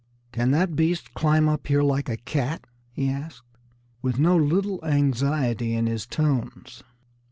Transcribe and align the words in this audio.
"Can 0.31 0.49
that 0.49 0.75
beast 0.75 1.13
climb 1.13 1.47
up 1.47 1.67
here, 1.67 1.83
like 1.83 2.09
a 2.09 2.17
cat?" 2.17 2.65
he 2.91 3.07
asked, 3.07 3.43
with 4.01 4.17
no 4.17 4.35
little 4.35 4.83
anxiety 4.83 5.75
in 5.75 5.85
his 5.85 6.07
tones. 6.07 6.81